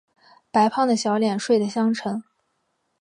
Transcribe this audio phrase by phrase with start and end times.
[0.49, 2.23] 白胖的小脸睡的香沉